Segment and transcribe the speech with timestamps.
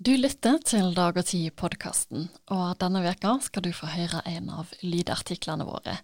[0.00, 4.70] Du lytter til Dag og Tid-podkasten, og denne veka skal du få høre en av
[4.80, 5.98] lydartiklene våre.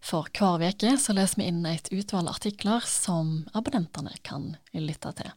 [0.00, 5.28] For hver så leser vi inn et utvalg artikler som abonnentene kan lytte til.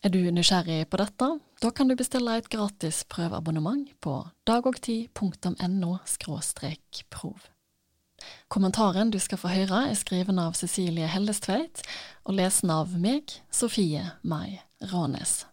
[0.00, 1.28] Er du nysgjerrig på dette?
[1.60, 4.16] Da kan du bestille et gratis prøveabonnement på
[4.48, 5.98] dagogtid.no
[7.12, 7.38] prov.
[8.48, 11.84] Kommentaren du skal få høre er skreven av Cecilie Hellestveit
[12.24, 15.51] og lesen av meg, Sofie Mai Rånes.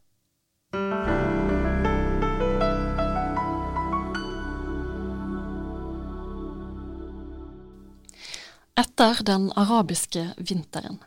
[8.79, 11.01] Etter den arabiske vinteren.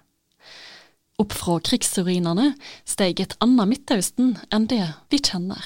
[1.23, 2.51] Opp fra krigsruinene
[2.85, 5.63] steg et annet Midtøsten enn det vi kjenner.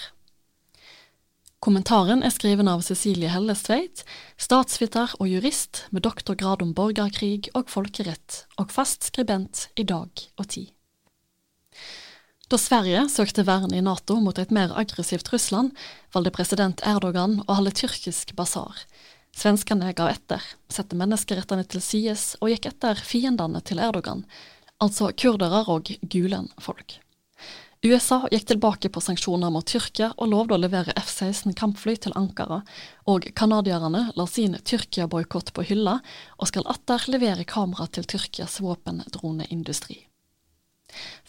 [1.59, 4.05] Kommentaren er skreven av Cecilie Hellestveit,
[4.39, 10.47] statsviter og jurist med doktorgrad om borgerkrig og folkerett, og fast skribent i Dag og
[10.53, 10.71] Tid.
[12.47, 15.75] Da Sverige søkte vern i Nato mot et mer aggressivt Russland,
[16.15, 18.85] valgte president Erdogan å holde tyrkisk basar.
[19.37, 20.43] Svenskene gav etter,
[20.73, 24.23] satte menneskerettene til side og gikk etter fiendene til Erdogan,
[24.81, 26.97] altså kurdere og Gulen-folk.
[27.85, 32.63] USA gikk tilbake på sanksjoner mot Tyrkia og lovde å levere F-16 kampfly til Ankara,
[33.05, 35.99] og canadierne la sin Tyrkia-boikott på hylla
[36.39, 39.99] og skal atter levere kamera til Tyrkias våpendroneindustri.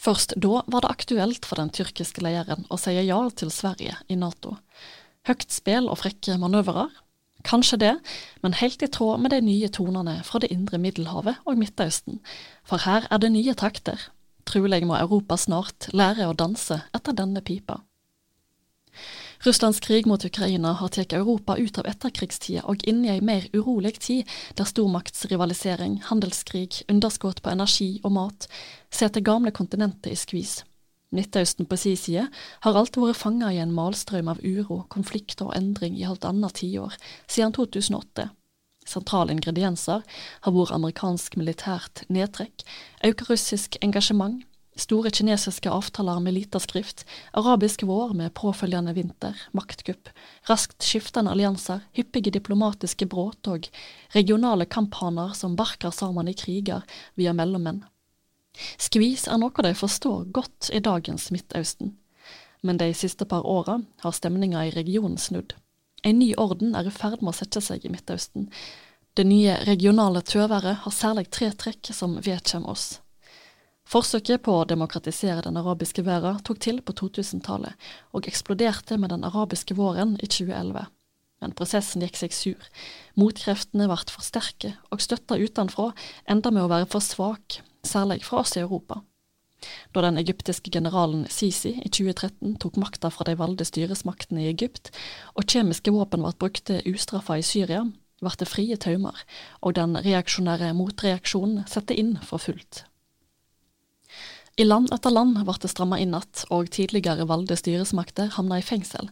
[0.00, 4.16] Først da var det aktuelt for den tyrkiske lederen å si ja til Sverige i
[4.16, 4.56] Nato.
[5.28, 6.88] Høyt spill og frekke manøvrer,
[7.46, 7.94] Kanskje det,
[8.42, 12.18] men helt i tråd med de nye tonene fra det indre Middelhavet og Midtøsten,
[12.66, 14.08] for her er det nye takter.
[14.48, 17.82] Trolig må Europa snart lære å danse etter denne pipa.
[19.46, 23.46] Russlands krig mot Ukraina har tatt Europa ut av etterkrigstida og inn i ei mer
[23.54, 24.26] urolig tid,
[24.58, 28.48] der stormaktsrivalisering, handelskrig, underskudd på energi og mat
[28.90, 30.64] setter gamle kontinentet i skvis.
[31.14, 32.26] Midtøsten på si side
[32.64, 36.98] har alt vært fanga i en malstrøm av uro, konflikter og endring i halvannet tiår,
[37.26, 38.28] siden 2008.
[38.88, 40.04] Sentrale ingredienser
[40.44, 42.64] har vært amerikansk militært nedtrekk,
[43.08, 44.44] økt russisk engasjement,
[44.78, 47.04] store kinesiske avtaler med lita skrift,
[47.36, 50.12] arabisk vår med påfølgende vinter, maktkupp,
[50.48, 53.68] raskt skiftende allianser, hyppige diplomatiske bråtog,
[54.14, 56.84] regionale kamphaner som barker sammen i kriger
[57.18, 57.82] via mellommenn.
[58.88, 61.90] Skvis er noe de forstår godt i dagens Midtøsten,
[62.64, 65.52] men de siste par åra har stemninga i regionen snudd.
[66.08, 68.46] En ny orden er i ferd med å sette seg i Midtøsten.
[69.12, 73.02] Det nye regionale tøværet har særlig tre trekk som vedkjem oss.
[73.88, 77.76] Forsøket på å demokratisere den arabiske verden tok til på 2000-tallet,
[78.16, 80.88] og eksploderte med den arabiske våren i 2011.
[81.44, 82.68] Men prosessen gikk seg sur.
[83.20, 85.92] Motkreftene ble for sterke, og støtta utenfra
[86.24, 89.02] enda med å være for svak, særlig fra oss i Europa.
[89.94, 94.92] Da den egyptiske generalen Sisi i 2013 tok makta fra de valgte styresmaktene i Egypt,
[95.34, 97.82] og kjemiske våpen ble brukt ustraffa i Syria,
[98.22, 99.18] ble det frie taumer,
[99.62, 102.84] og den reaksjonære motreaksjonen satte inn for fullt.
[104.58, 108.66] I land etter land ble det stramma inn igjen, og tidligere valgte styresmakter havna i
[108.66, 109.10] fengsel.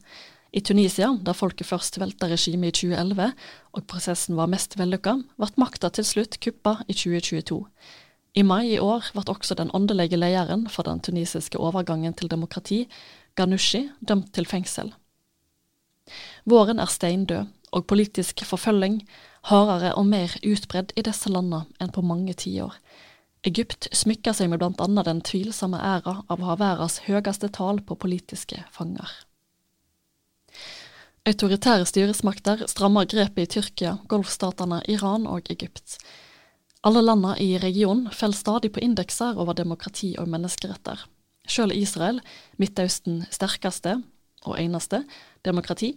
[0.56, 3.32] I Tunisia, der folket først velta regimet i 2011,
[3.76, 7.60] og prosessen var mest vellykka, ble makta til slutt kuppa i 2022.
[8.36, 12.84] I mai i år ble også den åndelige lederen for den tunisiske overgangen til demokrati,
[13.36, 14.92] Ghanouchi, dømt til fengsel.
[16.44, 19.00] Våren er steindød, og politisk forfølging
[19.48, 22.76] hardere og mer utbredd i disse landene enn på mange tiår.
[23.46, 27.80] Egypt smykker seg med blant annet den tvilsomme æra av å ha verdens høyeste tall
[27.86, 29.10] på politiske fanger.
[31.26, 35.98] Autoritære styresmakter strammer grepet i Tyrkia, golfstatene Iran og Egypt.
[36.86, 41.00] Alle landene i regionen faller stadig på indekser over demokrati og menneskeretter.
[41.50, 42.20] Selv Israel,
[42.62, 43.96] Midtøsten sterkeste
[44.46, 45.00] og eneste
[45.46, 45.96] demokrati,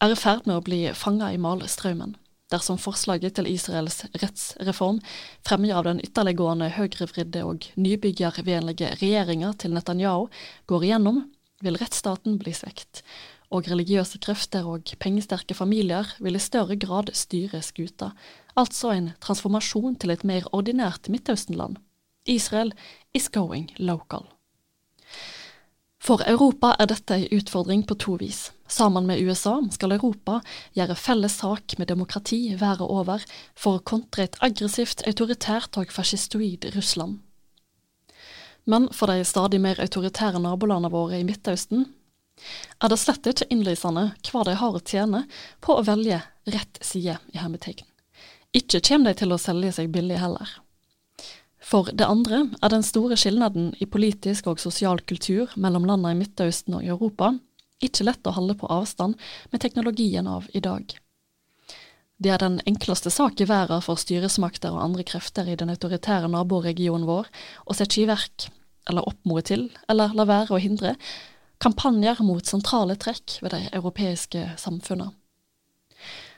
[0.00, 2.14] er i ferd med å bli fanga i malstrømmen.
[2.48, 5.02] Dersom forslaget til Israels rettsreform,
[5.44, 10.30] fremmer av den ytterliggående høyrevridde og nybyggervennlige regjeringa til Netanyahu,
[10.70, 11.24] går igjennom,
[11.60, 13.02] vil rettsstaten bli svekt,
[13.50, 18.10] og religiøse krefter og pengesterke familier vil i større grad styre skuta,
[18.56, 21.76] altså en transformasjon til et mer ordinært Midtøsten-land.
[22.26, 22.72] Israel
[23.14, 24.26] is going local.
[26.06, 28.52] For Europa er dette en utfordring på to vis.
[28.70, 30.38] Sammen med USA skal Europa
[30.76, 33.24] gjøre felles sak med demokrati været over
[33.58, 37.18] for å kontre et aggressivt, autoritært og fascistoid Russland.
[38.66, 41.86] Men for de stadig mer autoritære nabolandene våre i Midtøsten
[42.82, 45.24] er det slett ikke innlysende hva de har å tjene
[45.64, 46.20] på å velge
[46.52, 47.88] rett side i hermetikken.
[48.56, 50.48] Ikke kommer de til å selge seg billig heller.
[51.66, 56.20] For det andre er den store skilnaden i politisk og sosial kultur mellom landene i
[56.20, 57.32] Midtøsten og Europa
[57.82, 59.18] ikke lett å holde på avstand
[59.50, 60.94] med teknologien av i dag.
[62.16, 66.30] Det er den enkleste sak i verden for styresmakter og andre krefter i den autoritære
[66.32, 67.28] naboregionen vår
[67.66, 68.46] å sette i verk,
[68.88, 70.94] eller oppmode til, eller la være å hindre,
[71.62, 75.14] kampanjer mot sentrale trekk ved de europeiske samfunnene.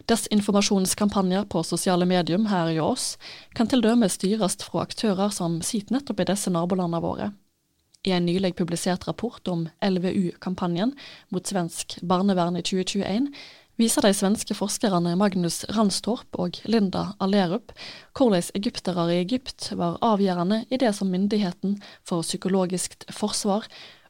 [0.09, 3.19] Desinformasjonskampanjer på sosiale medium her i oss
[3.59, 7.29] kan til dømes styres fra aktører som sitter nettopp i disse nabolandene våre.
[8.07, 10.95] I en nylig publisert rapport om LVU-kampanjen
[11.35, 13.29] mot svensk barnevern i 2021
[13.79, 17.75] viser de svenske forskerne Magnus Ranstorp og Linda Alerup
[18.17, 21.77] hvordan egyptere i Egypt var avgjørende i det som myndigheten
[22.07, 23.69] for psykologisk forsvar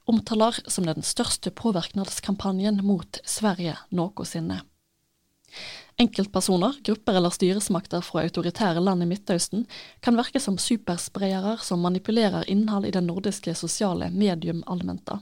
[0.08, 4.62] omtaler som den største påvirkningskampanjen mot Sverige noensinne.
[5.98, 9.64] Enkeltpersoner, grupper eller styresmakter fra autoritære land i Midtøsten
[10.04, 15.18] kan virke som superspredere som manipulerer innhold i den nordiske sosiale medium allmenta.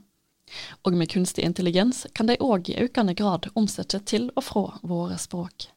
[0.85, 5.17] Og med kunstig intelligens kan de òg i økende grad omsette til og fra våre
[5.19, 5.71] språk.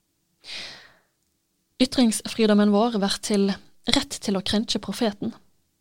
[1.79, 3.53] Ytringsfridommen vår blir til
[3.95, 5.31] rett til å krenke profeten,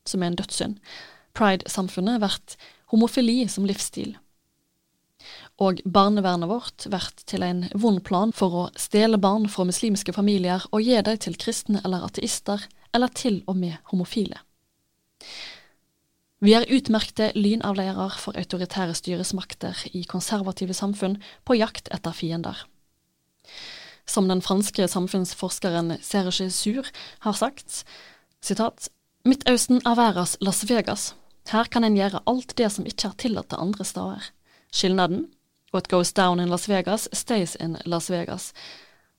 [0.06, 0.78] som er en dødssynd.
[1.34, 2.38] Pride-samfunnet blir
[2.92, 4.16] homofili som livsstil.
[5.58, 10.64] Og barnevernet vårt blir til en vond plan for å stjele barn fra muslimske familier
[10.70, 12.62] og gi dem til kristne eller ateister,
[12.94, 14.38] eller til og med homofile.
[16.38, 22.62] Vi er utmerkte lynavleiere for autoritære styresmakter i konservative samfunn på jakt etter fiender.
[24.06, 26.86] Som den franske samfunnsforskeren Serge Sur
[27.26, 27.82] har sagt,
[28.40, 28.88] sitat,
[29.26, 31.17] Midtøsten er verdens Las Vegas.
[31.48, 34.24] Her kan en gjøre alt det som ikke er tillatt til andre steder.
[34.68, 35.28] Skilnaden?
[35.72, 38.52] What goes down in Las Vegas stays in Las Vegas.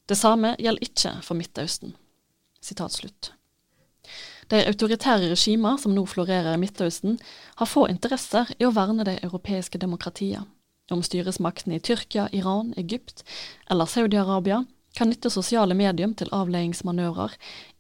[0.10, 1.96] Det samme gjelder ikke for Midtøsten.
[2.62, 3.32] Sitat slutt.
[4.50, 7.20] De autoritære regimer som nå florerer i Midtøsten,
[7.58, 10.48] har få interesser i å verne de europeiske demokratiene.
[10.90, 13.22] Om styresmaktene i Tyrkia, Iran, Egypt
[13.70, 14.64] eller Saudi-Arabia
[14.98, 17.36] kan nytte sosiale medium til avledningsmanøvrer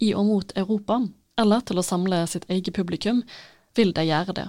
[0.05, 0.99] i og mot Europa,
[1.41, 3.23] eller til å samle sitt eget publikum,
[3.79, 4.47] vil de gjøre det.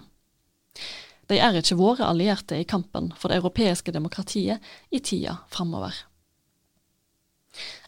[1.31, 4.59] De er ikke våre allierte i kampen for det europeiske demokratiet
[4.91, 5.95] i tida framover.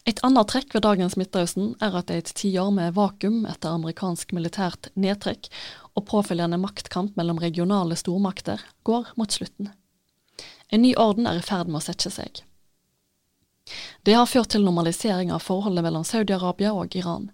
[0.07, 3.71] Et annet trekk ved dagens Midtøsten er at det er et tiår med vakuum etter
[3.71, 5.47] amerikansk militært nedtrekk
[5.95, 9.71] og påfølgende maktkamp mellom regionale stormakter går mot slutten.
[10.71, 12.43] En ny orden er i ferd med å sette seg.
[14.03, 17.29] Det har ført til normalisering av forholdet mellom Saudi-Arabia og Iran.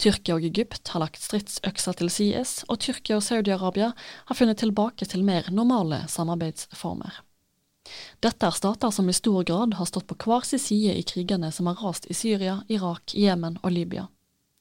[0.00, 3.92] Tyrkia og Egypt har lagt stridsøkser til sides, og Tyrkia og Saudi-Arabia
[4.28, 7.20] har funnet tilbake til mer normale samarbeidsformer.
[8.22, 11.50] Dette er stater som i stor grad har stått på hver sin side i krigene
[11.52, 14.06] som har rast i Syria, Irak, Jemen og Libya.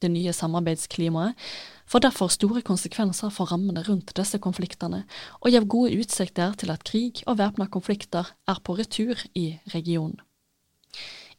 [0.01, 1.37] Det nye samarbeidsklimaet
[1.85, 5.03] får derfor store konsekvenser for rammene rundt disse konfliktene,
[5.39, 10.17] og gir gode utsikter til at krig og væpna konflikter er på retur i regionen.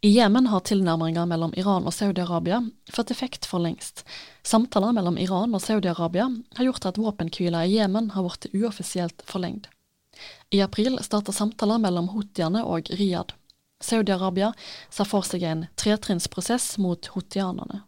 [0.05, 2.57] I Jemen har tilnærminger mellom Iran og Saudi-Arabia
[2.91, 4.01] fått effekt for lengst.
[4.43, 6.25] Samtaler mellom Iran og Saudi-Arabia
[6.57, 9.69] har gjort at våpenhvila i Jemen har blitt uoffisielt forlengd.
[10.51, 13.39] I april starta samtaler mellom houthiene og Riyadh.
[13.79, 14.51] Saudi-Arabia
[14.91, 17.85] ser for seg en tretrinnsprosess mot houthianerne.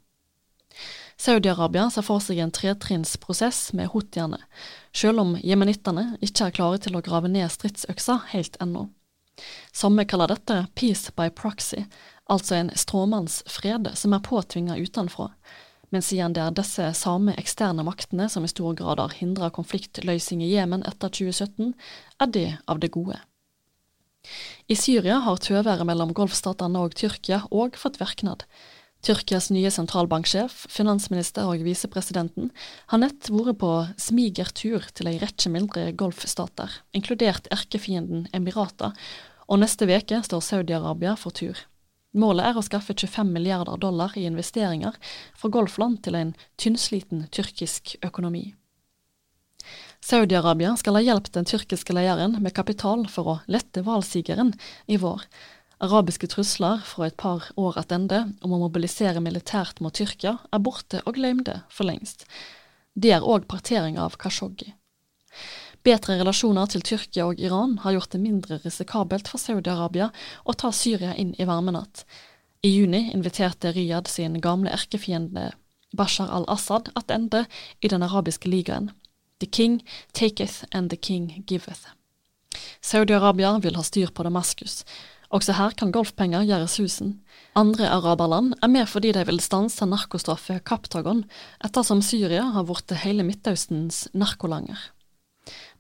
[1.18, 4.38] Saudi-Arabia ser for seg en tretrinnsprosess med houthiene,
[4.94, 8.92] selv om jemenittene ikke er klare til å grave ned stridsøksa helt ennå.
[9.74, 11.84] Samme kaller dette peace by proxy,
[12.30, 15.30] altså en stråmannsfred som er påtvinga utenfra,
[15.94, 20.42] men siden det er disse samme eksterne maktene som i stor grad har hindra konfliktløsning
[20.42, 21.74] i Jemen etter 2017,
[22.18, 23.20] er det av det gode.
[24.66, 28.46] I Syria har tøværet mellom golfstatene og Tyrkia òg fått virknad.
[29.04, 32.48] Tyrkias nye sentralbanksjef, finansminister og visepresidenten
[32.88, 38.94] har nett vært på smigertur til ei rekke mindre golfstater, inkludert erkefienden Emirata,
[39.44, 41.58] og neste veke står Saudi-Arabia for tur.
[42.16, 44.96] Målet er å skaffe 25 milliarder dollar i investeringer
[45.36, 48.54] fra Golfland til en tynnsliten tyrkisk økonomi.
[50.04, 54.54] Saudi-Arabia skal ha hjulpet den tyrkiske lederen med kapital for å lette valgsigeren
[54.88, 55.24] i vår.
[55.84, 61.02] Arabiske trusler fra et par år tilbake om å mobilisere militært mot Tyrkia er borte
[61.04, 62.24] og glemte for lengst.
[62.94, 64.72] Det er òg partering av Kashoggi.
[65.84, 70.08] Bedre relasjoner til Tyrkia og Iran har gjort det mindre risikabelt for Saudi-Arabia
[70.48, 72.06] å ta Syria inn i varmenatt.
[72.64, 75.50] I juni inviterte Riyadh sin gamle erkefiende
[75.92, 77.44] Bashar al-Assad tilbake
[77.80, 78.92] i Den arabiske ligaen.
[79.40, 81.90] The king taketh and the king giveth.
[82.80, 84.84] Saudi-Arabia vil ha styr på Damaskus.
[85.34, 87.16] Også her kan golfpenger gjøre susen.
[87.58, 91.24] Andre araberland er med fordi de vil stanse narkostraffet Kaptagon,
[91.64, 94.78] ettersom Syria har blitt hele Midtøstens narkolanger.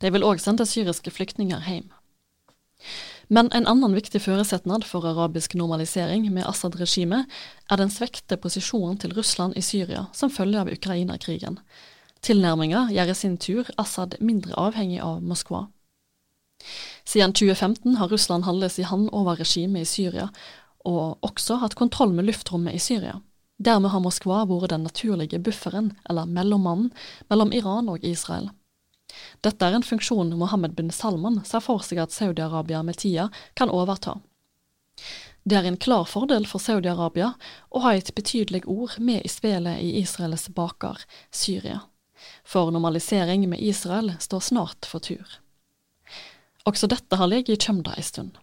[0.02, 1.86] De vil òg sende syriske flyktninger hjem.
[3.32, 7.30] Men en annen viktig føresetnad for arabisk normalisering med Assad-regimet
[7.70, 11.60] er den svekte posisjonen til Russland i Syria som følge av Ukraina-krigen.
[12.24, 15.68] Tilnærminga gjør i sin tur Assad mindre avhengig av Moskva.
[17.04, 20.28] Siden 2015 har Russland holdt i hand over regimet i Syria,
[20.84, 23.20] og også hatt kontroll med luftrommet i Syria.
[23.58, 26.90] Dermed har Moskva vært den naturlige bufferen, eller mellommannen,
[27.30, 28.50] mellom Iran og Israel.
[29.44, 33.70] Dette er en funksjon Mohammed bin Salman ser for seg at Saudi-Arabia med tida kan
[33.70, 34.18] overta.
[35.44, 37.34] Det er en klar fordel for Saudi-Arabia
[37.70, 41.82] å ha et betydelig ord med i spelet i Israels baker, Syria.
[42.48, 45.43] For normalisering med Israel står snart for tur.
[46.64, 48.38] Også dette har ligget i kjømda ei stund.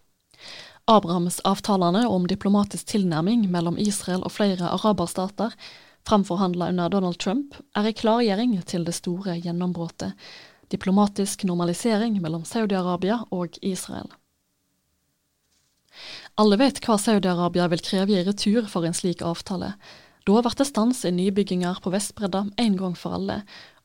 [0.90, 5.54] Abrahams-avtalene om diplomatisk tilnærming mellom Israel og flere araberstater,
[6.06, 10.14] framforhandla under Donald Trump, er ei klargjøring til det store gjennombruddet,
[10.74, 14.10] diplomatisk normalisering mellom Saudi-Arabia og Israel.
[16.40, 19.74] Alle vet hva Saudi-Arabia vil kreve i retur for en slik avtale.
[20.22, 23.42] Da blir det stans i nybygginger på Vestbredda en gang for alle,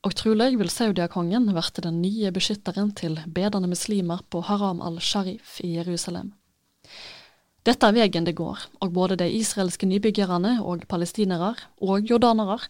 [0.07, 5.73] og trolig vil Saudia-kongen bli den nye beskytteren til bedende muslimer på Haram al-Sharif i
[5.75, 6.31] Jerusalem.
[7.67, 12.61] Dette er veien det går, og både de israelske nybyggerne og palestinere, og jordanere,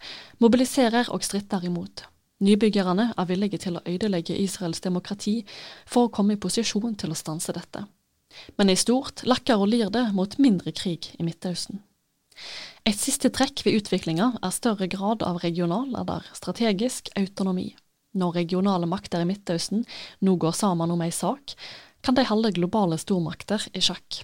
[0.41, 2.08] mobiliserer og stritter imot.
[2.41, 5.44] Nybyggerne er villige til å ødelegge Israels demokrati
[5.86, 7.86] for å komme i posisjon til å stanse dette.
[8.58, 11.84] Men i stort lakker og lir det mot mindre krig i Midtøsten.
[12.88, 17.74] Et siste trekk ved utviklinga er større grad av regional eller strategisk autonomi.
[18.15, 19.84] Når regionale makter i Midtøsten
[20.24, 21.58] nå går sammen om ei sak,
[22.00, 24.22] kan de holde globale stormakter i sjakk.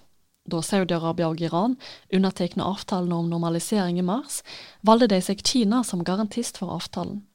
[0.48, 1.76] Da Saudi-Arabia og Iran
[2.16, 4.40] undertegna avtalen om normalisering i mars,
[4.80, 7.26] valgte de seg Kina som garantist for avtalen.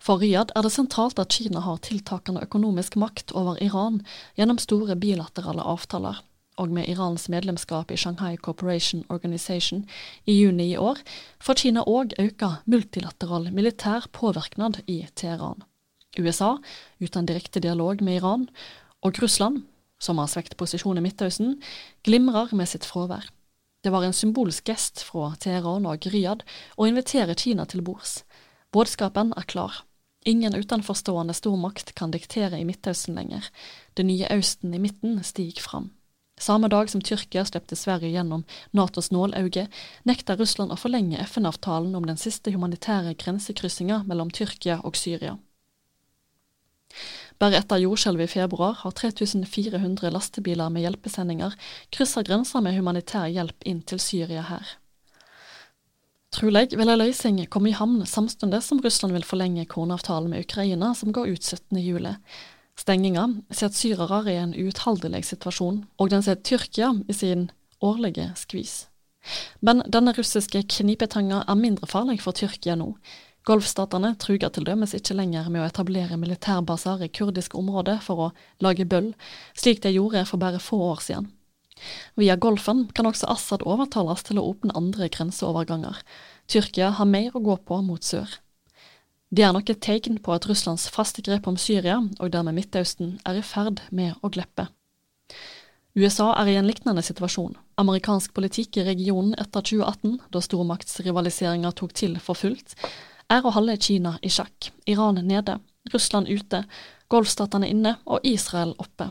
[0.00, 4.00] For Riyadh er det sentralt at Kina har tiltakende økonomisk makt over Iran
[4.40, 6.24] gjennom store bilaterale avtaler,
[6.60, 9.84] og med Irans medlemskap i Shanghai Cooperation Organization
[10.26, 11.00] i juni i år
[11.42, 15.62] får Kina òg økt multilateral militær påvirknad i Teheran.
[16.18, 16.56] USA,
[17.00, 18.48] uten direkte dialog med Iran,
[19.02, 19.64] og Russland,
[19.98, 21.56] som har svekt posisjon i Midtøsten,
[22.04, 23.26] glimrer med sitt fravær.
[23.84, 26.46] Det var en symbolsk gest fra Teheran og Riyadh
[26.78, 28.22] å invitere Kina til bords.
[28.72, 29.82] Budskapen er klar.
[30.24, 33.50] Ingen utenforstående stormakt kan diktere i Midtøsten lenger.
[33.92, 35.90] Det nye Østen i midten stiger fram.
[36.40, 38.42] Samme dag som Tyrkia slepte Sverige gjennom
[38.74, 39.68] Natos nålauge,
[40.02, 45.36] nekta Russland å forlenge FN-avtalen om den siste humanitære grensekryssinga mellom Tyrkia og Syria.
[47.38, 51.54] Bare etter jordskjelvet i februar har 3400 lastebiler med hjelpesendinger
[51.94, 54.76] kryssa grensa med humanitær hjelp inn til Syria her.
[56.34, 60.90] Trolig vil ei løsning komme i havn samtidig som Russland vil forlenge kornavtalen med Ukraina,
[60.98, 61.78] som går ut 17.
[61.78, 62.16] juli.
[62.78, 67.48] Stenginga setter syrere i en uutholdelig situasjon, og den setter Tyrkia i sin
[67.84, 68.88] årlige skvis.
[69.64, 72.90] Men denne russiske knipetanga er mindre farlig for Tyrkia nå.
[73.44, 78.28] Golfstatene truger til dømes ikke lenger med å etablere militærbaser i kurdiske områder for å
[78.64, 79.10] lage bøll,
[79.52, 81.28] slik de gjorde for bare få år siden.
[82.16, 86.00] Via Golfen kan også Assad overtales til å åpne andre grenseoverganger.
[86.48, 88.38] Tyrkia har mer å gå på mot sør.
[89.34, 93.16] Det er nok et tegn på at Russlands faste grep om Syria, og dermed Midtøsten,
[93.26, 94.68] er i ferd med å glippe.
[95.98, 97.56] USA er i en lignende situasjon.
[97.82, 102.76] Amerikansk politikk i regionen etter 2018, da stormaktsrivaliseringa tok til for fullt,
[103.32, 105.58] er å holde Kina i sjakk, Iran nede,
[105.90, 106.62] Russland ute,
[107.10, 109.10] Golfstatene inne og Israel oppe.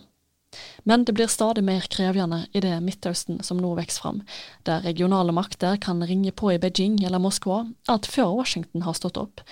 [0.88, 4.24] Men det blir stadig mer krevende i det Midtøsten som nå vokser fram,
[4.64, 9.20] der regionale makter kan ringe på i Beijing eller Moskva alt før Washington har stått
[9.20, 9.44] opp.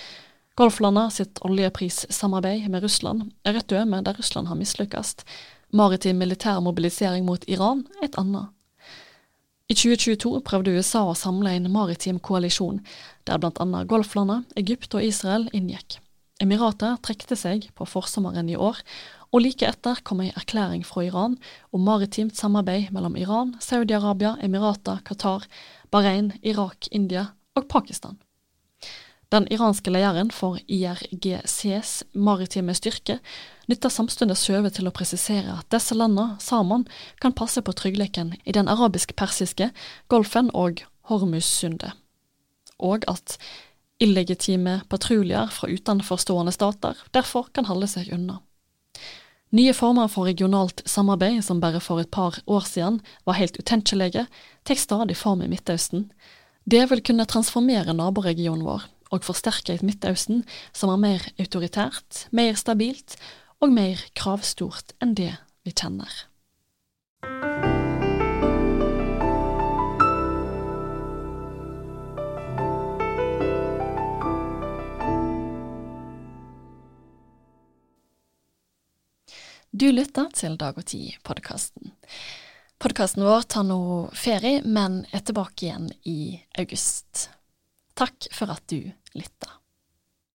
[0.60, 5.16] Golflandet sitt oljeprissamarbeid med Russland er et døme der Russland har mislykkes.
[5.72, 8.52] Maritim militær mobilisering mot Iran et annet.
[9.72, 12.82] I 2022 prøvde USA å samle en maritim koalisjon,
[13.24, 13.84] der bl.a.
[13.88, 16.02] Golflandet, Egypt og Israel inngikk.
[16.44, 18.82] Emiratet trekte seg på forsommeren i år,
[19.32, 21.38] og like etter kom ei erklæring fra Iran
[21.72, 25.48] om maritimt samarbeid mellom Iran, Saudi-Arabia, Emirater, Qatar,
[25.94, 28.20] Bahrain, Irak, India og Pakistan.
[29.32, 33.22] Den iranske lederen for IRGCs maritime styrke
[33.72, 36.84] nytter samtidig skjøvet til å presisere at disse landene sammen
[37.24, 39.70] kan passe på tryggheten i den arabisk-persiske,
[40.12, 41.96] Golfen og Hormuzsundet,
[42.76, 43.38] og at
[44.04, 48.42] illegitime patruljer fra utenforstående stater derfor kan holde seg unna.
[49.56, 54.28] Nye former for regionalt samarbeid, som bare for et par år siden var helt utenkelige,
[54.64, 56.10] tar stadig form i Midtøsten.
[56.64, 62.58] Det vil kunne transformere naboregionen vår, og forsterker et Midtøsten som er mer autoritært, mer
[62.60, 63.18] stabilt
[63.62, 65.34] og mer kravstort enn det
[65.68, 66.12] vi kjenner.
[79.72, 81.94] Du lytter til Dag og Tid-podkasten.
[82.82, 83.78] Podkasten vår tar nå
[84.14, 87.30] ferie, men er tilbake igjen i august.
[87.98, 89.61] Takk for at du lytter.